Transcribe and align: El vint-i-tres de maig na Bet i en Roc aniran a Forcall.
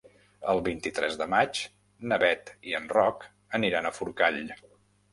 El 0.53 0.61
vint-i-tres 0.67 1.17
de 1.19 1.27
maig 1.33 1.61
na 2.13 2.21
Bet 2.25 2.51
i 2.73 2.77
en 2.81 2.91
Roc 2.97 3.31
aniran 3.63 3.87
a 3.93 3.97
Forcall. 4.03 4.47